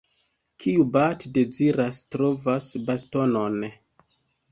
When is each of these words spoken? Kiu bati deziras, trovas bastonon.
Kiu 0.63 0.85
bati 0.95 1.29
deziras, 1.35 1.99
trovas 2.15 2.71
bastonon. 2.89 3.59